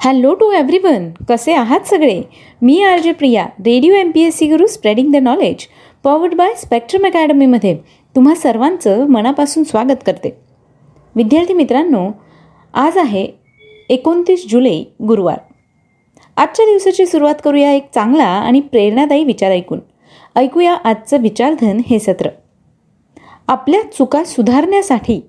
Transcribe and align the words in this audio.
Hello 0.00 0.34
to 0.34 0.50
everyone 0.50 1.10
कसे 1.28 1.52
आहात 1.52 1.80
सगळे? 1.80 2.22
मी 2.62 2.82
R 2.82 2.98
J 2.98 3.12
Priya 3.12 3.44
Radio 3.44 3.94
M 3.94 4.10
P 4.10 4.22
S 4.22 4.36
C 4.36 4.46
Guru 4.46 4.66
spreading 4.66 5.12
the 5.12 5.16
knowledge 5.16 5.66
powered 6.04 6.34
by 6.34 6.54
Spectrum 6.54 7.06
अकॅडमीमध्ये 7.06 7.76
तुम्हा 8.16 8.34
सर्वांचं 8.34 9.06
मनापासून 9.06 9.64
स्वागत 9.64 10.02
करते. 10.06 10.36
विद्यार्थी 11.14 11.54
मित्रांनो 11.54 12.10
आज 12.74 12.98
आहे 12.98 13.26
एकोणतीस 13.88 14.46
जुलै 14.48 14.82
गुरुवार. 15.08 15.38
आजच्या 16.36 16.66
दिवसाची 16.66 17.06
सुरुवात 17.06 17.34
करूया 17.44 17.72
एक 17.72 17.88
चांगला 17.94 18.24
आणि 18.24 18.60
प्रेरणादायी 18.60 19.24
विचार 19.24 19.50
ऐकून. 19.50 19.80
ऐकूया 20.36 20.74
आजचं 20.74 21.20
विचारधन 21.20 21.80
हे 21.86 21.98
सत्र. 21.98 22.28
आपल्या 23.48 23.80
चुका 23.82 24.24
सुधारण्यासाठी 24.24 25.20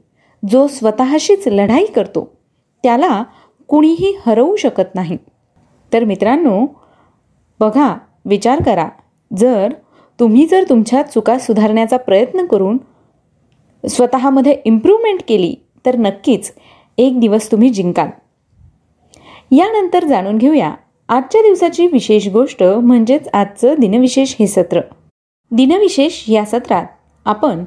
जो 0.50 0.68
स्वतःशीच 0.68 1.48
लढाई 1.48 1.86
करतो 1.86 2.38
त्याला 2.84 3.24
कुणीही 3.70 4.18
हरवू 4.26 4.56
शकत 4.56 4.96
नाही. 4.96 5.18
तर 5.94 6.04
मित्रांनो 6.04 6.66
बघा 7.60 7.96
विचार 8.26 8.62
करा. 8.64 8.88
जर 9.32 9.74
तुम्ही 10.20 10.46
जर 10.46 10.64
तुमच्या 10.70 11.02
चुका 11.02 11.38
सुधारण्याचा 11.40 11.98
प्रयत्न 11.98 12.46
करून 12.46 12.78
स्वतःमध्ये 13.84 14.58
इम्प्रूव्हमेंट 14.66 15.20
केली 15.28 15.56
तर 15.86 15.96
नक्कीच 15.96 16.52
एक 16.98 17.20
दिवस 17.20 17.52
तुम्ही 17.52 17.70
जिंकाल. 17.70 18.10
यानंतर 19.52 20.06
जाणून 20.06 20.38
घेऊया 20.38 20.74
आजच्या 21.10 21.42
दिवसाची 21.42 21.88
विशेष 21.88 22.28
गोष्ट 22.28 22.64
म्हणजेच 22.64 23.28
आजचं 23.34 23.76
दिनविशेष 23.80 24.36
हे 24.40 24.48
सत्र. 24.48 24.82
दिनविशेष 25.52 26.24
या 26.28 26.46
सत्रात 26.46 26.86
आपण 27.26 27.64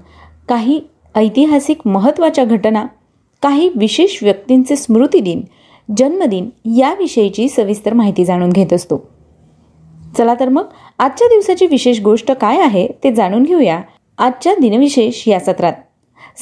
काही 0.48 0.80
ऐतिहासिक 1.15 1.87
महत्त्वाच्या 1.87 2.45
घटना 2.45 2.87
काही 3.43 3.71
विशेष 3.77 4.23
व्यक्तींचे 4.23 4.77
स्मृतिदिन 4.77 5.41
जन्मदिन 5.89 6.49
याविषयीची 6.77 7.49
सविस्तर 7.49 7.93
माहिती 7.93 8.25
जाणून 8.25 8.51
घेत 8.51 8.73
असतो. 8.73 9.03
चला 10.19 10.35
तर 10.41 10.49
मग 10.49 10.65
आजच्या 10.99 11.29
दिवसाची 11.29 11.66
विशेष 11.66 12.01
गोष्ट 12.01 12.33
काय 12.33 12.61
आहे 12.61 12.89
ते 13.05 13.15
जाणून 13.15 13.43
घेऊया 13.43 13.80
आजच्या 14.19 14.55
दिनविशेष 14.61 15.29
या 15.29 15.41
सत्रात. 15.41 15.73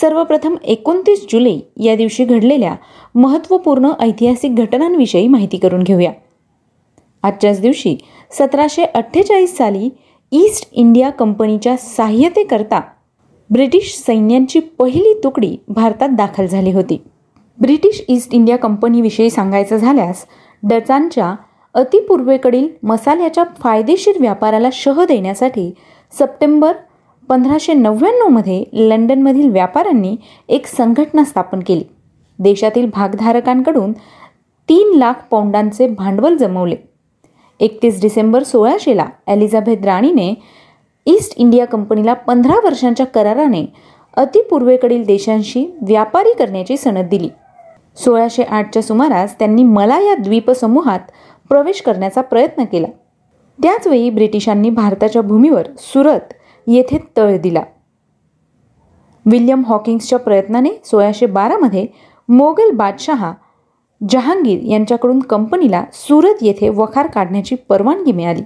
सर्वप्रथम 0.00 0.54
एकोणतीस 0.64 1.26
जुलै 1.32 1.56
या 1.80 1.96
दिवशी 1.96 2.24
घडलेल्या 2.24 2.74
महत्त्वपूर्ण 3.14 3.90
ऐतिहासिक 4.00 4.54
घटनांविषयी 4.54 5.28
माहिती 5.28 5.56
करून 5.56 5.82
घेऊया. 5.82 6.12
आजच्याच 7.22 7.60
दिवशी 7.60 7.96
सतराशे 8.30 8.84
अठ्ठेचाळीस 8.84 9.56
साली 9.56 9.88
ईस्ट 10.32 10.68
इंडिया 10.72 11.10
कंपनीच्या 11.10 11.76
सहाय्यतेकरता 11.76 12.80
ब्रिटिश 13.50 13.94
सैन्यांची 14.06 14.60
पहिली 14.60 15.14
तुकडी 15.24 15.56
भारतात 15.68 16.08
दाखल 16.08 16.46
झाली 16.46 16.72
होती. 16.72 17.02
ब्रिटिश 17.60 18.02
ईस्ट 18.08 18.34
इंडिया 18.34 18.56
कंपनीविषयी 18.56 19.30
सांगायचं 19.30 19.76
झाल्यास 19.76 20.24
डचांच्या 20.62 21.34
अतिपूर्वेकडील 21.74 22.68
मसाल्याच्या 22.82 23.44
फायदेशीर 23.60 24.20
व्यापाराला 24.20 24.68
शह 24.72 25.04
देण्यासाठी 25.04 25.70
सप्टेंबर 26.12 26.72
पंधराशे 27.28 27.72
नव्याण्णवमध्ये 27.72 28.62
लंडनमधील 28.72 29.50
व्यापाऱ्यांनी 29.50 30.16
एक 30.48 30.66
संघटना 30.66 31.24
स्थापन 31.24 31.60
केली. 31.60 31.84
देशातील 32.38 32.88
भागधारकांकडून 32.94 33.92
तीन 34.68 34.96
लाख 34.98 35.22
पौंडांचे 35.30 35.86
भांडवल 35.88 36.36
जमवले. 36.36 36.76
एकतीस 37.60 38.00
डिसेंबर 38.02 38.42
सोळाशेला 38.42 39.06
एलिझाबेथ 39.28 39.84
राणीने 39.84 40.32
ईस्ट 41.06 41.34
इंडिया 41.36 41.66
कंपनीला 41.66 42.14
पंधरा 42.14 42.58
वर्षांच्या 42.64 43.06
कराराने 43.06 43.64
अतिपूर्वेकडील 44.16 45.04
देशांशी 45.04 45.64
व्यापारी 45.82 46.32
करण्याची 46.38 46.76
सनद 46.76 47.08
दिली. 47.08 47.28
सोळाशे 47.96 48.42
आठच्या 48.42 48.82
सुमारास 48.82 49.38
त्यांनी 49.38 49.62
मला 49.62 49.98
या 50.00 50.14
द्वीपसमूहात 50.14 51.00
प्रवेश 51.48 51.80
करण्याचा 51.82 52.20
प्रयत्न 52.20 52.64
केला. 52.64 52.86
त्याचवेळी 53.58 54.10
ब्रिटिशांनी 54.10 54.70
भारताच्या 54.70 55.22
भूमीवर 55.22 55.66
सुरत 55.78 56.32
येथे 56.66 56.98
तळ 57.16 57.36
दिला. 57.36 57.62
विल्यम 59.26 59.62
हॉकिंग्सच्या 59.66 60.18
प्रयत्नाने 60.18 60.70
सोळाशे 60.84 61.26
बारामध्ये 61.26 61.86
मोगल 62.28 62.70
बादशहा 62.70 63.32
जहांगीर 64.00 64.62
यांच्याकडून 64.62 65.18
कंपनीला 65.20 65.84
सुरत 65.92 66.42
येथे 66.42 66.68
वखार 66.68 67.06
काढण्याची 67.06 67.54
परवानगी 67.68 68.12
मिळाली. 68.12 68.42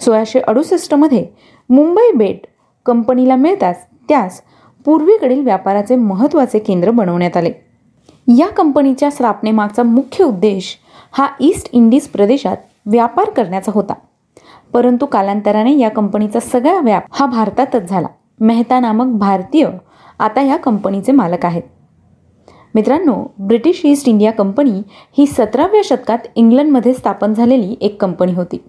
सोळाशे 0.00 0.40
अडुसष्टमध्ये 0.40 1.26
मुंबई 1.70 2.10
बेट 2.16 2.46
कंपनीला 2.86 3.36
मिळताच 3.36 3.86
त्यास 4.08 4.40
पूर्वेकडील 4.86 5.44
व्यापाराचे 5.44 5.96
महत्त्वाचे 5.96 6.58
केंद्र 6.58 6.90
बनवण्यात 6.90 7.36
आले. 7.36 7.52
या 8.28 8.48
कंपनीच्या 8.48 9.10
स्थापनेमागचा 9.10 9.82
मुख्य 9.82 10.24
उद्देश 10.24 10.78
हा 11.12 11.28
ईस्ट 11.40 11.68
इंडिज 11.72 12.08
प्रदेशात 12.08 12.56
व्यापार 12.86 13.30
करण्याचा 13.30 13.72
होता. 13.74 13.94
परंतु 14.72 15.06
कालांतराने 15.06 15.78
या 15.78 15.90
कंपनीचा 15.90 16.40
सगळा 16.40 16.80
व्याप 16.80 17.04
हा 17.12 17.26
भारतातच 17.26 17.88
झाला. 17.88 18.06
मेहता 18.40 18.80
नामक 18.80 19.18
भारतीय 19.18 19.68
आता 20.18 20.42
या 20.42 20.56
कंपनीचे 20.56 21.12
मालक 21.12 21.46
आहेत. 21.46 21.62
मित्रांनो 22.74 23.32
ब्रिटिश 23.38 23.80
ईस्ट 23.84 24.08
इंडिया 24.08 24.32
कंपनी 24.32 24.82
ही 25.18 25.26
सतराव्या 25.26 25.80
शतकात 25.84 26.18
इंग्लंडमध्ये 26.34 26.94
स्थापन 26.94 27.34
झालेली 27.34 27.76
एक 27.80 28.00
कंपनी 28.02 28.32
होती. 28.32 28.64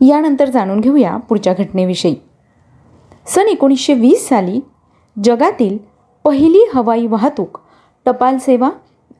यानंतर 0.00 0.50
जाणून 0.50 0.80
घेऊया 0.80 1.16
पुढच्या 1.16 1.54
घटनेविषयी. 1.58 2.14
सन 3.26 3.46
एकोणीसशे 3.46 3.94
वीस 3.94 4.28
साली 4.28 4.60
जगातील 5.24 5.78
पहिली 6.24 6.70
हवाई 6.74 7.06
वाहतूक 7.06 7.60
टपाल 8.06 8.38
सेवा 8.38 8.70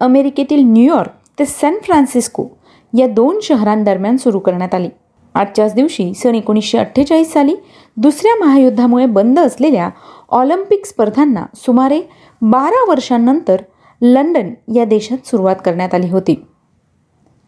अमेरिकेतील 0.00 0.62
न्यूयॉर्क 0.62 1.10
ते 1.38 1.46
सॅन 1.46 1.78
फ्रान्सिस्को 1.82 2.46
या 2.92 3.06
दोन 3.06 3.38
शहरांदरम्यान 3.42 4.16
सुरू 4.16 4.38
करण्यात 4.38 4.74
आली. 4.74 4.88
आजच्याच 5.34 5.74
दिवशी 5.74 6.12
सन 6.14 6.34
एकोणीसशे 6.34 6.78
अठ्ठेचाळीस 6.78 7.32
साली 7.32 7.54
दुसऱ्या 7.96 8.34
महायुद्धामुळे 8.36 9.06
बंद 9.06 9.38
असलेल्या 9.38 9.88
ऑलिम्पिक 10.28 10.86
स्पर्धांना 10.86 11.44
सुमारे 11.56 12.00
बारा 12.42 12.84
वर्षांनंतर 12.88 13.62
लंडन 14.02 14.52
या 14.74 14.84
देशात 14.84 15.26
सुरुवात 15.26 15.56
करण्यात 15.64 15.94
आली 15.94 16.08
होती. 16.10 16.34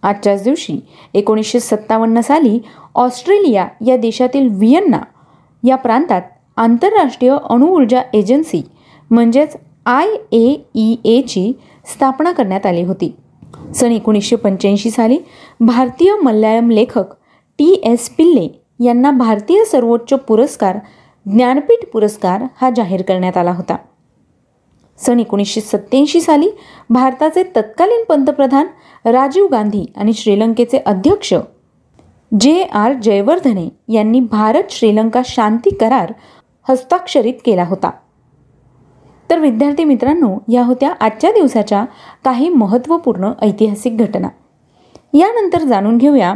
आजच्याच 0.02 0.42
दिवशी 0.44 0.78
एकोणीसशे 1.14 1.60
सत्तावन्न 1.60 2.20
साली 2.20 2.58
ऑस्ट्रेलिया 2.94 3.66
या 3.86 3.96
देशातील 3.96 4.48
व्हिएन्ना 4.48 5.00
या 5.62 5.76
प्रांतात 5.76 6.22
आंतरराष्ट्रीय 6.56 7.36
अणुऊर्जा 7.50 8.02
एजन्सी 8.14 8.62
म्हणजेच 9.10 9.56
आय 9.86 10.08
ए 10.32 10.54
ई 10.74 10.96
एची 11.04 11.52
स्थापना 11.84 12.32
करण्यात 12.32 12.66
आली 12.66 12.82
होती. 12.82 13.14
सन 13.74 13.92
एकोणीसशे 13.92 14.36
पंच्याऐंशी 14.36 14.90
साली 14.90 15.18
भारतीय 15.60 16.14
मल्याळम 16.22 16.70
लेखक 16.70 17.12
टी 17.58 17.80
एस 17.84 18.08
पिल्ले 18.08 18.48
यांना 18.84 19.10
भारतीय 19.10 19.64
सर्वोच्च 19.64 20.12
पुरस्कार 20.18 20.78
ज्ञानपीठ 21.26 21.86
पुरस्कार 21.92 22.42
हा 22.60 22.70
जाहीर 22.76 23.02
करण्यात 23.02 23.36
आला 23.36 23.52
होता. 23.52 23.76
सन 24.98 25.20
एकोणीसशे 25.20 25.60
सत्त्याऐंशी 25.60 26.20
साली 26.20 26.48
भारताचे 26.90 27.42
तत्कालीन 27.56 28.04
पंतप्रधान 28.04 28.66
राजीव 29.04 29.46
गांधी 29.46 29.84
आणि 29.96 30.12
श्रीलंकेचे 30.12 30.78
अध्यक्ष 30.86 31.34
जे 32.40 32.62
आर 32.62 32.92
जयवर्धने 32.92 33.68
यांनी 33.88 34.20
भारत 34.20 34.70
श्रीलंका 34.70 35.22
शांती 35.24 35.70
करार 35.70 36.12
हस्ताक्षरित 36.68 37.34
केला 37.44 37.64
होता. 37.64 37.90
तर 39.30 39.38
विद्यार्थी 39.38 39.84
मित्रांनो 39.84 40.36
या 40.48 40.64
होत्या 40.64 40.92
आजच्या 41.00 41.30
दिवसाच्या 41.32 41.84
काही 42.24 42.48
महत्त्वपूर्ण 42.48 43.32
ऐतिहासिक 43.42 43.96
घटना. 43.98 44.28
यानंतर 45.14 45.62
जाणून 45.62 45.98
घेऊया 45.98 46.32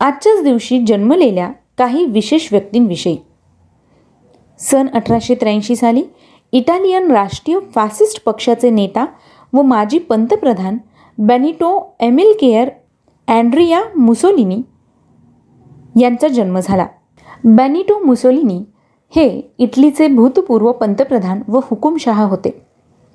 आजच्याच 0.00 0.42
दिवशी 0.44 0.78
जन्मलेल्या 0.86 1.50
काही 1.78 2.04
विशेष 2.04 2.48
व्यक्तींविषयी. 2.52 3.16
सन 4.58 4.86
अठराशे 4.94 5.34
त्र्याऐंशी 5.34 5.76
साली 5.76 6.02
इटालियन 6.52 7.10
राष्ट्रीय 7.10 7.58
फासिस्ट 7.74 8.24
पक्षाचे 8.24 8.70
नेता 8.70 9.04
व 9.52 9.62
माजी 9.62 9.98
पंतप्रधान 9.98 10.78
Benito 11.18 11.96
Emil 12.00 12.32
care 12.40 12.68
Andrea 13.28 13.80
Mussolini 13.96 14.62
यांचा 16.00 16.28
जन्म 16.28 16.58
झाला. 16.62 16.86
बेनिटो 17.44 17.98
मुसोलिनी 18.04 18.62
हे 19.16 19.26
इटलीचे 19.58 20.06
भूतपूर्व 20.08 20.70
पंतप्रधान 20.72 21.42
व 21.48 21.58
हुकुमशहा 21.64 22.24
होते. 22.24 22.50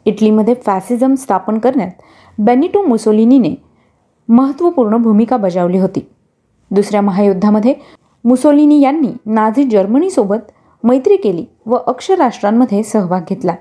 इटलीमध्ये 0.05 0.53
फॅसिझम 0.65 1.15
स्थापन 1.15 1.57
करण्यात 1.59 2.41
बेनिटो 2.41 2.81
मुसोलिनीने 2.81 3.53
महत्त्वपूर्ण 4.29 4.97
भूमिका 4.97 5.37
बजावली 5.37 5.77
होती. 5.77 6.05
दुसऱ्या 6.71 7.01
महायुद्धामध्ये 7.01 7.73
मुसोलिनी 8.23 8.79
यांनी 8.81 9.11
नाझी 9.25 9.63
जर्मनीसोबत 9.63 10.51
मैत्री 10.83 11.17
केली 11.17 11.45
व 11.65 11.77
अक्षराष्ट्रांमध्ये 11.87 12.83
सहभाग 12.83 13.21
घेतला. 13.29 13.55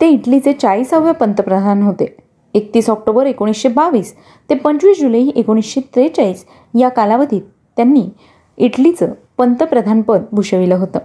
ते 0.00 0.08
इटलीचे 0.08 0.52
चाळीसावे 0.52 1.12
पंतप्रधान 1.12 1.82
होते. 1.82 2.14
एकतीस 2.54 2.90
ऑक्टोबर 2.90 3.26
एकोणीसशे 3.26 3.68
बावीस 3.68 4.14
ते 4.50 4.54
पंचवीस 4.54 5.00
जुलै 5.00 5.26
एकोणीसशे 5.36 5.80
त्रेचाळीस 5.94 6.44
या 6.78 6.88
कालावधीत 6.88 7.42
त्यांनी 7.76 8.08
इटलीचं 8.58 9.12
पंतप्रधानपद 9.38 10.24
भूषविलं 10.32 10.74
होतं. 10.74 10.98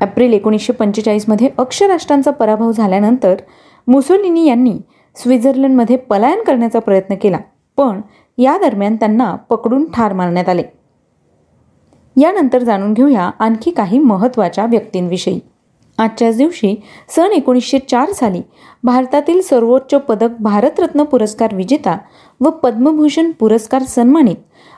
एप्रिल 0.00 0.32
एकोणीसशे 0.32 0.72
पंचेचाळीसमध्ये 0.72 1.48
अक्षराष्ट्रांचा 1.58 2.30
पराभव 2.30 2.72
झाल्यानंतर 2.72 3.34
मुसोलिनी 3.88 4.46
यांनी 4.46 4.76
स्वित्झर्लंडमध्ये 5.16 5.96
पलायन 5.96 6.42
करण्याचा 6.42 6.78
प्रयत्न 6.78 7.14
केला 7.14 7.38
पण 7.76 8.00
या 8.38 8.56
दरम्यान 8.58 8.96
त्यांना 8.96 9.34
पकडून 9.50 9.84
ठार 9.90 10.12
मारण्यात 10.12 10.48
आले. 10.48 10.62
यानंतर 12.16 12.62
जाणून 12.62 12.92
घेऊया 12.92 13.30
आणखी 13.38 13.70
काही 13.70 13.98
महत्त्वाच्या 13.98 14.66
व्यक्तींविषयी. 14.66 15.38
आजच्याच 15.98 16.36
दिवशी 16.36 16.74
सन 17.08 17.32
एकोणीसशे 17.32 17.78
चार 17.78 18.12
साली 18.12 18.40
भारतातील 18.84 19.40
सर्वोच्च 19.40 19.94
पदक 19.94 20.40
भारतरत्न 20.40 21.04
पुरस्कार 21.04 21.54
विजेता 21.54 21.96
व 22.40 22.50
पद्मभूषण 22.50 23.30
पुरस्कार 23.30 23.82
सन्मानित 23.82 24.36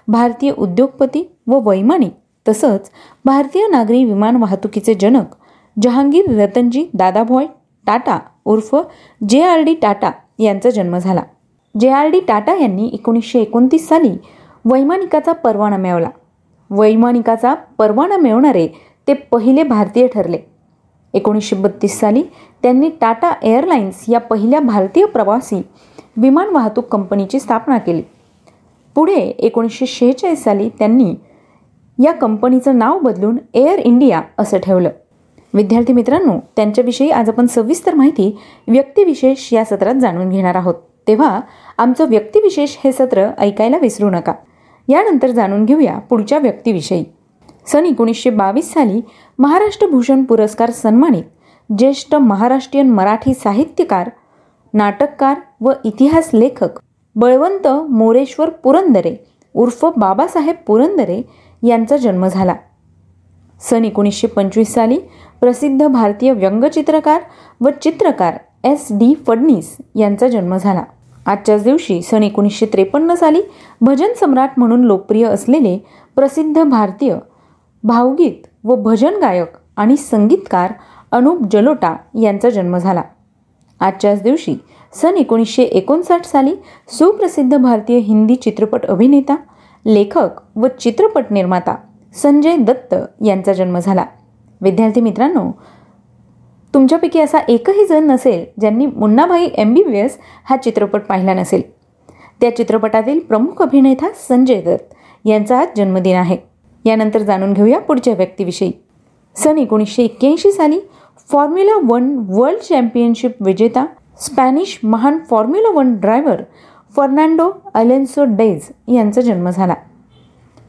भारतीय 0.09 0.53
उद्योगपती 0.59 1.25
व 1.47 1.59
वैमानिक 1.61 2.13
तसंच 2.49 2.91
भारतीय 3.25 3.67
नागरी 3.69 4.05
विमान 4.05 4.37
वाहतुकीचे 4.37 4.95
जनक 4.95 5.35
जहांगीर 5.83 6.25
रतनजी 6.41 6.87
दादाभॉय 6.95 7.47
टाटा 7.87 8.19
उर्फ 8.45 8.75
जे 9.29 9.43
आर 9.43 9.61
डी 9.61 9.75
टाटा 9.75 10.11
यांचा 10.39 10.71
जन्म 10.71 10.99
झाला. 10.99 11.23
जे 11.81 11.89
आर 11.89 12.07
डी 12.07 12.21
टाटा 12.21 12.55
यांनी 12.55 12.91
एकोणीसशे 12.93 13.41
एकोणतीस 13.41 13.89
साली 13.89 14.13
वैमानिकाचा 14.65 15.33
परवाना 15.33 15.77
मिळवला. 15.77 16.09
वैमानिकाचा 16.71 17.55
परवाना 17.55 18.17
मिळवणारे 18.17 18.69
ते 19.09 19.15
पहिले 19.15 19.63
भारतीय 19.63 20.07
ठरले. 20.07 20.39
एकोणीसशे 21.15 21.57
बत्तीस 21.57 21.99
साली 22.01 22.23
त्यांनी 22.63 22.91
टाटा 23.01 23.33
एअरलाइन्स 23.43 24.05
या 24.09 24.21
पहिल्या 24.21 24.61
भारतीय 24.61 25.05
प्रवासी 25.05 25.63
विमान 26.17 26.49
वाहतूक 26.49 26.85
कंपनीची 26.85 27.41
स्थापना 27.41 27.79
केली. 27.79 28.03
पुढे 28.95 29.15
एकोणीसशे 29.15 29.87
शेहेचाळीस 29.87 30.45
साली 30.45 30.69
त्यांनी 30.69 31.15
या 31.99 32.13
कंपनीचं 32.13 32.79
नाव 32.79 32.99
बदलून 32.99 33.37
एअर 33.55 33.79
इंडिया 33.79 34.21
असं 34.39 34.59
ठेवलं. 34.59 34.91
विद्यार्थी 35.55 35.93
मित्रांनो 35.93 36.39
त्यांच्याविषयी 36.57 37.11
आज 37.11 37.29
आपण 37.29 37.47
सविस्तर 37.47 37.95
माहिती 37.95 38.37
व्यक्तिविशेष 38.69 39.53
या 39.53 39.65
सत्रात 39.65 39.95
जाणून 39.95 40.29
घेणार 40.29 40.55
आहोत. 40.55 40.75
तेव्हा 41.09 41.41
आमचं 41.79 42.09
व्यक्तिविशेष 42.09 42.77
हे 42.85 42.93
सत्र 42.93 43.29
ऐकायला 43.39 43.77
विसरू 43.77 44.11
नका. 44.11 44.33
यानंतर 44.89 45.31
जाणून 45.31 45.65
घेऊया 45.65 45.99
पुढच्या 45.99 46.39
व्यक्तीविषयी. 46.39 47.05
सन 47.67 47.87
एकोणीसशे 47.87 48.31
बावीस 48.31 48.73
साली 48.73 49.01
महाराष्ट्र 49.39 49.87
भूषण 49.87 50.23
पुरस्कार 50.25 50.71
सन्मानित 50.71 51.25
ज्येष्ठ 51.79 52.15
महाराष्ट्रीयन 52.15 52.91
मराठी 52.91 53.35
साहित्यकार 53.35 54.09
नाटककार 54.75 55.41
व 55.61 55.73
इतिहास 55.85 56.31
लेखक 56.35 56.79
बळवंत 57.17 57.69
मोरेश्वर 57.91 58.51
पुरंदरे 58.51 59.15
उर्फ 59.55 59.85
बाबासाहेब 59.97 60.57
पुरंदरे 60.67 61.23
यांचा 61.63 61.97
जन्म 61.97 62.27
झाला. 62.27 62.55
सन 63.61 63.85
एकोणीसशे 63.85 64.27
पंचवीस 64.27 64.75
साली 64.75 64.99
प्रसिद्ध 65.41 65.87
भारतीय 65.87 66.33
व्यंगचित्रकार 66.33 67.21
व 67.61 67.69
चित्रकार 67.83 68.39
एस 68.65 68.87
डी 68.91 69.15
फडणीस 69.27 69.77
यांचा 69.95 70.29
जन्म 70.29 70.57
झाला. 70.57 70.83
आजच्याच 71.27 71.63
दिवशी 71.63 72.03
सन 72.03 72.23
एकोणीसशे 72.23 72.67
त्रेपन्न 72.67 73.15
साली 73.15 73.41
भजन 73.81 74.13
सम्राट 74.21 74.51
म्हणून 74.57 74.85
लोकप्रिय 74.85 75.25
असलेले 75.25 75.79
प्रसिद्ध 76.17 76.63
भारतीय 76.63 77.17
भावगीत 77.85 78.47
व 78.65 78.75
भजन 78.75 79.21
गायक 79.21 79.57
आणि 79.77 79.97
संगीतकार 79.97 80.73
अनुप 81.13 81.43
जलोटा 81.53 81.97
यांचा 82.23 82.51
जन्म 82.51 82.77
झाला. 82.77 83.03
आजच्याच 83.81 84.23
दिवशी 84.23 84.55
सन 84.93 85.17
एकोणीसशे 85.17 85.63
एकोणसाठ 85.63 86.25
साली 86.25 86.55
सुप्रसिद्ध 86.89 87.57
भारतीय 87.57 87.99
हिंदी 87.99 88.35
चित्रपट 88.35 88.87
अभिनेता 88.87 89.37
लेखक 89.85 90.41
व 90.57 90.67
चित्रपट 90.81 91.31
निर्माता 91.31 91.75
संजय 92.15 92.57
दत्त 92.57 92.95
यांचा 93.25 93.53
जन्म 93.53 93.79
झाला. 93.79 94.05
विद्यार्थी 94.61 95.01
मित्रांनो 95.01 95.51
तुमच्यापैकी 96.75 97.21
असा 97.21 97.39
एकही 97.49 97.87
जण 97.87 98.05
नसेल 98.05 98.45
ज्यांनी 98.61 98.87
Munnabhai 98.87 99.49
M 99.55 99.75
B 99.75 99.83
B 99.85 99.99
S 99.99 100.19
हा 100.45 100.57
चित्रपट 100.57 101.01
पाहिला 101.01 101.35
नसेल. 101.35 101.63
त्या 102.41 102.55
चित्रपटातील 102.57 103.19
प्रमुख 103.19 103.63
अभिनेता 103.63 104.09
संजय 104.29 104.61
दत्त 104.63 104.95
यांचा 105.25 105.59
आज 105.59 105.69
जन्मदिन 105.77 106.17
आहे. 106.17 106.37
यानंतर 106.85 107.23
जाणून 107.23 107.53
घेऊया 107.53 107.79
पुढच्या 107.79 108.15
व्यक्तीविषयी. 108.15 108.71
सन 109.37 109.59
एकोणीसशे 109.59 110.03
एक्क्याऐंशी 110.05 110.53
साली 110.53 110.81
फॉर्म्युला 111.31 111.79
वन 111.85 112.15
वर्ल्ड 112.29 112.61
चॅम्पियनशिप 112.61 113.43
विजेता 113.43 113.85
स्पॅनिश 114.21 114.79
महान 114.83 115.19
Formula 115.31 115.71
One 115.71 115.95
driver 116.01 116.43
Fernando 116.97 117.51
Alonso 117.75 118.25
Diaz 118.25 118.69
यांचा 118.89 119.21
जन्म 119.21 119.51
झाला. 119.51 119.75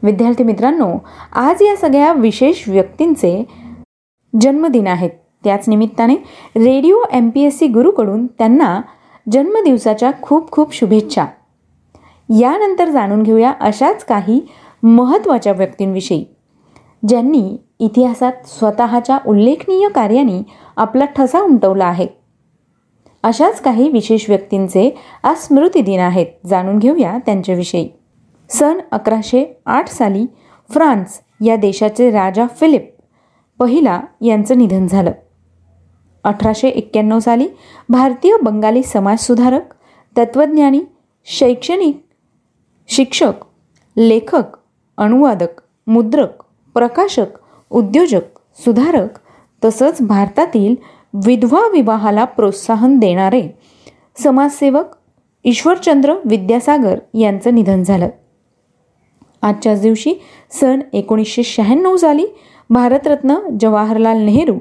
विद्यार्थी 0.02 0.44
मित्रांनो 0.44 0.88
आज 1.32 1.62
या 1.62 1.76
सगळ्या 1.76 2.12
विशेष 2.12 2.68
व्यक्तींचे 2.68 3.44
जन्मदिन 4.40 4.86
आहेत. 4.86 5.10
त्याच 5.44 5.68
निमित्ताने 5.68 6.14
Radio 6.56 6.96
M 7.12 7.30
P 7.30 7.42
S 7.42 7.58
C 7.58 7.66
गुरुकडून 7.66 8.26
त्यांना 8.26 8.80
जन्मदिवसाच्या 9.32 10.10
खूप 10.22 10.50
खूप 10.50 10.74
शुभेच्छा. 10.74 11.24
यानंतर 12.40 12.90
जाणून 12.90 13.22
घेऊया 13.22 13.52
अशाच 13.60 14.04
काही 14.04 14.40
महत्त्वाच्या 14.82 15.52
व्यक्तींविषयी 15.52 16.24
ज्यांनी 17.08 17.56
इतिहासात 17.78 18.32
स्वतःच्या 18.46 19.18
उल्लेखनीय 19.26 19.88
कार्याने 19.88 20.42
आपला 20.76 21.04
ठसा 21.04 21.40
उमटवला 21.40 21.84
आहे. 21.84 22.23
अशाच 23.24 23.60
काही 23.60 23.88
विशेष 23.88 24.28
व्यक्तींचे 24.28 24.96
आज 25.22 25.36
स्मृतिदिन 25.36 26.00
आहेत. 26.00 26.26
जाणून 26.46 26.78
घेऊया 26.78 27.18
त्यांच्याविषयी. 27.26 27.88
सन 28.50 28.78
अकराशे 28.92 29.60
आठ 29.66 29.88
साली 29.88 30.26
फ्रान्स 30.70 31.20
या 31.44 31.56
देशाचे 31.56 32.10
राजा 32.10 32.46
फिलिप 32.60 32.90
पहिला 33.58 34.00
यांचं 34.20 34.58
निधन 34.58 34.86
झालं. 34.86 35.12
अठराशे 36.24 36.68
एक्क्याण्णव 36.68 37.18
साली 37.18 37.48
भारतीय 37.88 38.36
बंगाली 38.42 38.82
समाजसुधारक 38.82 39.74
तत्त्वज्ञानी 40.16 40.80
शैक्षणिक 41.24 42.04
शिक्षक 42.88 43.44
लेखक 43.96 44.56
अनुवादक 44.98 45.62
मुद्रक 45.86 46.42
प्रकाशक 46.74 47.26
उद्योजक 47.70 48.38
सुधारक 48.58 49.18
तसंच 49.64 49.96
भारतातील 50.00 50.74
विधवा 51.14 51.60
विवाहाला 51.72 52.24
प्रोत्साहन 52.24 52.98
देणारे 52.98 53.42
समाजसेवक 54.18 54.84
ईश्वरचंद्र 55.44 56.14
विद्यासागर 56.24 56.98
यांचं 57.14 57.54
निधन 57.54 57.82
झालं. 57.82 58.08
आजच्याच 59.42 59.80
दिवशी 59.80 60.14
सन 60.50 60.80
एकोणीसशे 60.92 61.42
शहाण्णव 61.42 61.96
साली 61.96 62.26
भारतरत्न 62.70 63.34
जवाहरलाल 63.60 64.18
नेहरू 64.18 64.58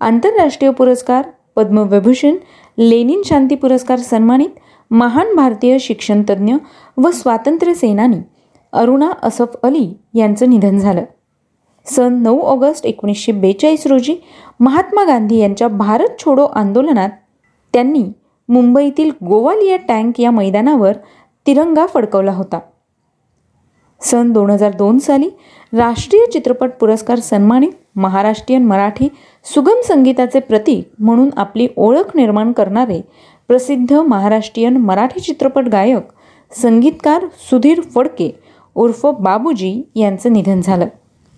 आंतरराष्ट्रीय 0.00 0.70
पुरस्कार 0.70 1.24
पद्मविभूषण 1.56 2.36
लेनिन 2.78 3.22
शांती 3.24 3.54
पुरस्कार 3.54 3.98
सन्मानित 3.98 4.48
महान 4.90 5.34
भारतीय 5.36 5.78
शिक्षणतज्ज्ञ 5.78 6.54
व 6.96 7.10
स्वातंत्र्य 7.10 7.74
सेनानी 7.74 8.16
अरुणा 8.72 9.10
असफ 9.22 9.56
अली 9.62 9.94
यांचं 10.14 10.50
निधन 10.50 10.78
झालं. 10.78 11.04
सन 11.86 12.14
नऊ 12.22 12.40
ऑगस्ट 12.40 12.86
एकोणीसशे 12.86 13.32
बेचाळीस 13.32 13.86
रोजी 13.86 14.16
महात्मा 14.60 15.04
गांधी 15.04 15.36
यांच्या 15.36 15.68
भारत 15.68 16.18
छोडो 16.18 16.44
आंदोलनात 16.44 17.10
त्यांनी 17.74 18.04
मुंबईतील 18.48 19.10
गोवालिया 19.26 19.76
टँक 19.88 20.20
या 20.20 20.30
मैदानावर 20.30 20.92
तिरंगा 21.46 21.86
फडकवला 21.86 22.32
होता. 22.32 22.58
सन 24.00 24.32
दोन 24.32 24.50
हजार 24.50 24.72
दोन 24.72 24.98
साली 24.98 25.28
राष्ट्रीय 25.72 26.24
चित्रपट 26.32 26.70
पुरस्कार 26.70 27.18
सन्मानित 27.18 27.70
महाराष्ट्रीयन 27.96 28.64
मराठी 28.64 29.08
सुगम 29.44 29.80
संगीताचे 29.88 30.40
प्रतीक 30.40 30.90
म्हणून 30.98 31.30
आपली 31.36 31.68
ओळख 31.76 32.16
निर्माण 32.16 32.52
करणारे 32.52 33.00
प्रसिद्ध 33.48 33.92
महाराष्ट्रीयन 33.92 34.76
मराठी 34.76 35.20
चित्रपट 35.20 35.68
गायक 35.68 36.12
संगीतकार 36.52 37.26
सुधीर 37.50 37.80
फडके 37.94 38.30
उर्फ 38.74 39.06
बाबूजी 39.06 39.82
यांचं 39.94 40.32
निधन 40.32 40.60
झालं. 40.60 40.86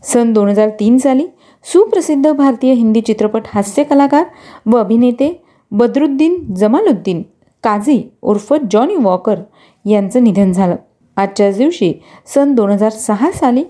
सन 0.03 0.33
दोन 0.33 0.49
हजार 0.49 0.69
तीन 0.81 0.99
साली 0.99 1.27
सुप्रसिद्ध 1.65 2.31
भारतीय 2.31 2.73
हिंदी 2.73 3.01
चित्रपट 3.01 3.47
हास्य 3.47 3.85
कलाकार 3.85 4.25
व 4.67 4.77
अभिनेते 4.77 5.31
बदरुद्दीन 5.73 6.37
जमालुद्दीन 6.55 7.23
काझी 7.65 8.03
उर्फ 8.23 8.53
जॉनी 8.71 8.97
वॉकर 8.97 9.39
यांचं 9.85 10.25
निधन 10.25 10.53
झालं. 10.53 10.77
आजच्याच 11.17 11.57
दिवशी 11.59 11.93
सन 12.27 12.55
दोन 12.55 12.71
हजार 12.71 12.91
सहा 12.91 13.31
साली 13.31 13.65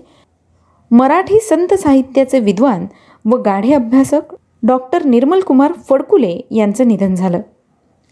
मराठी 0.91 1.39
संत 1.39 1.73
साहित्याचे 1.73 2.39
विद्वान 2.39 2.85
व 3.25 3.37
गाढे 3.41 3.73
अभ्यासक 3.73 4.35
डॉक्टर 4.63 5.05
निर्मलकुमार 5.05 5.73
फडकुले 5.89 6.39
यांचं 6.51 6.87
निधन 6.87 7.15
झालं. 7.15 7.41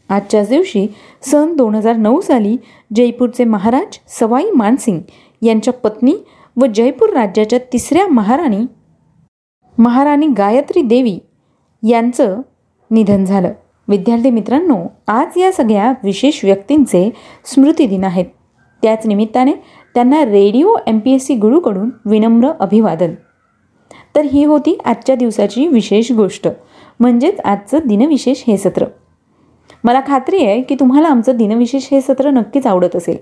आजच्याच 0.10 0.50
दिवशी 0.50 0.88
सन 1.22 1.56
दोन 1.56 1.76
हजार 1.76 1.96
नऊ 1.96 2.20
साली 2.22 2.56
जयपूरचे 2.96 3.44
महाराज 3.44 3.98
सवाई 4.20 4.50
मानसिंग 4.56 5.00
यांच्या 5.42 5.74
पत्नी 5.74 6.14
व 6.58 6.66
जयपूर 6.66 7.10
राज्याच्या 7.10 7.60
तिसऱ्या 7.74 8.08
महाराणी 8.08 8.66
महाराणी 9.78 10.28
गायत्री 10.28 10.82
देवी 10.82 11.20
यांचं 11.90 12.42
निधन 12.92 13.26
झालं. 13.26 13.52
विद्यार्थी 13.88 14.30
मित्रांनो 14.30 14.76
आज 15.08 15.38
या 15.38 15.52
सगळ्या 15.52 15.94
विशेष 16.04 16.46
व्यक्तींचे 16.46 17.10
स्मृतिदिन 17.46 18.04
आहेत. 18.04 18.26
त्याच 18.82 19.08
निमित्ताने 19.08 19.54
त्यांना 19.94 20.26
Radio 20.26 20.76
M 20.88 21.00
P 21.00 21.14
S 21.14 21.26
C 21.26 21.36
गुरुकडून 21.36 21.90
विनम्र 22.06 22.52
अभिवादन. 22.60 23.14
तर 24.16 24.22
ही 24.22 24.44
होती 24.44 24.78
आजच्या 24.86 25.16
दिवसाची 25.16 25.68
विशेष 25.68 26.12
गोष्ट. 26.12 26.48
म्हणजेच 27.00 27.40
आजचं 27.40 27.80
दिनविशेष 27.86 28.44
हे 28.48 28.58
सत्र. 28.58 28.86
मला 29.84 30.02
खात्री 30.08 30.46
आहे 30.46 30.62
की 30.62 30.76
तुम्हाला 30.76 31.08
आमचं 31.08 31.36
दिनविशेष 31.36 31.88
हे 31.92 32.02
सत्र 32.02 32.30
नक्कीच 32.30 32.68
आवडत 32.68 32.96
असेल. 32.96 33.18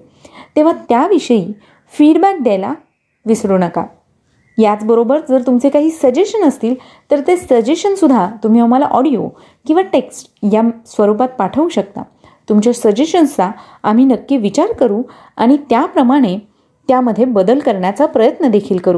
तेव्हा 0.56 0.74
त्याविषयी 0.90 1.52
फीडबॅक 1.92 2.42
द्यायला 2.42 2.74
विसरू 3.26 3.58
नका. 3.58 3.84
याचबरोबर 4.58 5.20
जर 5.30 5.42
तुमचे 5.46 5.70
काही 5.70 5.90
सजेशन 5.90 6.44
असतील 6.44 6.76
तर 7.12 7.20
ते 7.20 7.38
सजेशनसुद्धा 7.38 8.30
तुम्ही 8.44 8.62
आम्हाला 8.62 8.86
ऑडिओ 8.86 9.28
किंवा 9.68 9.82
टेक्स्ट 9.82 10.32
या 10.54 10.62
स्वरूपात 10.86 11.28
पाठवू 11.30 11.70
शकता. 11.70 12.04
तुमच्या 12.50 12.74
सजेशन्सचा 12.74 13.50
आम्ही 13.84 14.06
नक्की 14.06 14.38
विचार 14.38 14.74
करू 14.74 15.02
आणि 15.38 15.58
त्याप्रमाणे 15.70 16.38
त्यामध्ये 16.88 17.26
बदल 17.26 17.60
करण्याचा 17.60 18.06
प्रयत्न 18.06 18.48
देखील 18.48 18.78
करू. 18.78 18.98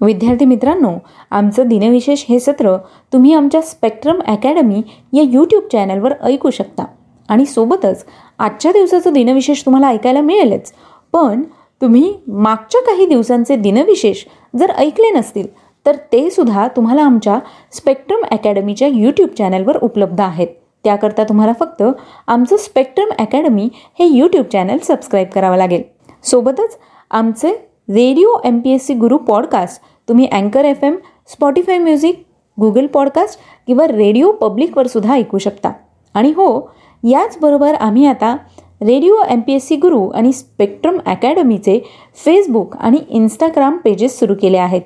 विद्यार्थी 0.00 0.44
मित्रांनो 0.44 0.92
आमचं 1.30 1.68
दिनविशेष 1.68 2.24
हे 2.28 2.38
सत्र 2.40 2.76
तुम्ही 3.12 3.34
आमच्या 3.34 3.60
स्पेक्ट्रम 3.62 4.20
अकॅडमी 4.26 4.82
या 5.12 5.22
यूट्यूब 5.22 5.64
चॅनलवर 5.72 6.12
ऐकू 6.22 6.50
शकता. 6.50 6.84
आणि 7.28 7.46
सोबतच 7.46 8.04
आजच्या 8.38 8.72
दिवसाचं 8.72 9.12
दिनविशेष 9.12 9.64
तुम्हाला 9.64 9.88
ऐकायला 9.88 10.20
मिळेलच. 10.20 10.72
पण 11.12 11.42
तुम्ही 11.82 12.14
मागच्या 12.26 12.80
काही 12.80 13.06
दिवसांचे 13.06 13.56
दिनविशेष 13.56 14.24
जर 14.58 14.70
ऐकले 14.70 15.10
नसतील 15.10 15.46
तर 15.86 15.96
ते 16.12 16.30
सुद्धा 16.30 16.66
तुम्हाला 16.68 17.02
आमच्या 17.02 17.38
स्पेक्ट्रम 17.72 18.24
अकॅडमीच्या 18.30 18.88
यूट्यूब 18.88 19.28
चॅनलवर 19.28 19.76
उपलब्ध 19.76 20.20
आहेत. 20.20 20.48
त्याकरता 20.84 21.24
तुम्हाला 21.24 21.52
फक्त 21.60 21.82
आमचं 22.26 22.56
स्पेक्ट्रम 22.56 23.10
अकॅडमी 23.18 23.68
हे 23.98 24.06
यूट्यूब 24.06 24.44
चॅनल 24.44 24.78
सबस्क्राईब 24.82 25.28
करावं 25.28 25.56
लागेल. 25.56 25.82
सोबतच 26.24 26.78
आमचे 27.10 27.52
Radio 27.88 28.36
M 28.44 28.58
P 28.58 28.70
S 28.70 28.86
C 28.86 28.94
Guru 28.94 29.18
podcast 29.18 29.82
तुम्ही 30.08 30.26
अँकर 30.32 30.64
F 30.64 30.84
M 30.84 30.96
Spotify 31.26 31.78
music 31.78 32.22
Google 32.60 32.86
podcast 32.86 33.38
किंवा 33.66 33.86
रेडिओ 33.86 34.32
पब्लिकवर 34.32 34.86
सुद्धा 34.86 35.14
ऐकू 35.14 35.38
शकता. 35.38 35.72
आणि 36.14 36.30
हो 36.30 36.72
याचबरोबर 37.04 37.74
आम्ही 37.74 38.06
आता 38.06 38.36
Radio 38.82 39.16
M 39.30 39.40
P 39.40 39.52
S 39.52 39.66
C 39.68 39.76
Guru 39.76 40.08
आणि 40.08 40.32
स्पेक्ट्रम 40.32 40.96
अकॅडमीचे 41.06 41.78
फेसबुक 42.24 42.76
आणि 42.76 42.98
इंस्टाग्राम 43.08 43.76
पेजेस 43.76 44.18
सुरू 44.18 44.34
केले 44.40 44.58
आहेत. 44.58 44.82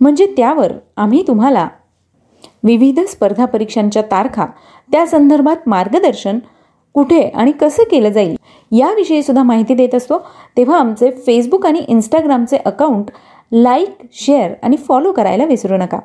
म्हणजे 0.00 0.26
त्यावर 0.36 0.72
आम्ही 0.96 1.22
तुम्हाला 1.28 1.68
विविध 2.64 3.00
स्पर्धा 3.00 3.44
परीक्षांच्या 3.44 4.02
तारखा 4.02 4.46
त्या 4.92 5.06
संदर्भात 5.06 5.68
मार्गदर्शन 5.68 6.38
कुठे 6.94 7.20
आणि 7.20 7.52
कसं 7.52 7.82
केलं 7.90 8.08
जाईल 8.08 8.36
याविषयी 8.72 9.22
सुद्धा 9.22 9.42
माहिती 9.42 9.74
देत 9.74 9.94
असतो. 9.94 10.18
तेव्हा 10.56 10.78
आमचे 10.78 11.10
फेसबुक 11.26 11.66
आणि 11.66 11.84
इंस्टाग्रामचे 11.88 12.56
अकाउंट 12.56 13.10
लाईक 13.52 14.02
शेअर 14.12 14.52
आणि 14.62 14.76
फॉलो 14.76 15.12
करायला 15.12 15.44
विसरू 15.44 15.76
नका. 15.76 15.98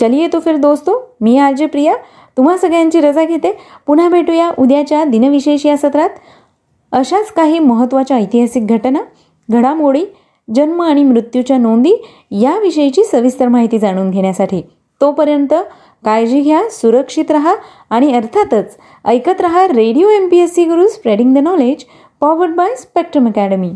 चलिये 0.00 0.28
तो 0.32 0.40
फिर 0.40 0.56
दोस्तो 0.56 0.98
मी 1.20 1.36
आरजे 1.38 1.66
प्रिया 1.66 1.94
तुम्हा 2.36 2.56
सगळ्यांची 2.56 3.00
रजा 3.00 3.24
घेते. 3.24 3.52
पुन्हा 3.86 4.08
भेटूया 4.08 4.50
उद्याच्या 4.58 5.04
दिनविशेष 5.04 5.66
या 5.66 5.76
सत्रात. 5.76 6.10
अशाच 6.92 7.32
काही 7.32 7.58
महत्त्वाच्या 7.58 8.16
ऐतिहासिक 8.16 8.66
घटना 8.66 9.00
घडामोडी 9.48 10.04
जन्म 10.54 10.82
आणि 10.82 11.02
मृत्यूच्या 11.04 11.56
नोंदी 11.56 11.92
याविषयीची 12.30 13.04
सविस्तर 13.04 13.48
माहिती 13.48 13.78
जाणून 13.78 14.10
घेण्यासाठी. 14.10 14.62
तोपर्यंत 15.00 15.54
काळजी 16.04 16.40
घ्या 16.40 16.62
सुरक्षित 16.70 17.30
रहा 17.30 17.54
आणि 17.90 18.12
अर्थातच 18.12 18.76
ऐकत 19.04 19.40
रहा 19.40 19.66
Radio 19.68 20.08
M 20.08 20.28
P 20.28 20.38
S 20.38 20.54
C 20.54 20.64
Guru 20.64 20.86
spreading 20.88 21.34
the 21.34 21.38
knowledge 21.38 21.84
powered 22.20 22.54
by 22.54 22.74
Spectrum 22.74 23.26
Academy 23.26 23.72